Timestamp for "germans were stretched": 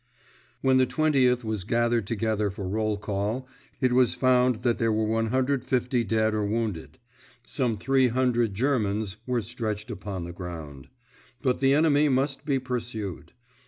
8.55-9.91